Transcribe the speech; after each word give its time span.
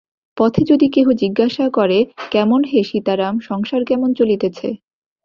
পথে 0.37 0.61
যদি 0.63 0.87
কেহ 0.89 1.07
জিজ্ঞাসা 1.21 1.65
করে, 1.69 1.99
কেমন 2.31 2.61
হে 2.63 2.79
সীতারাম, 2.83 3.35
সংসার 3.39 3.81
কেমন 3.85 4.09
চলিতেছে? 4.13 4.67